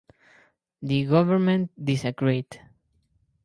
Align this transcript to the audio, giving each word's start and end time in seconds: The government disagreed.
The 0.81 1.05
government 1.05 1.69
disagreed. 1.85 2.59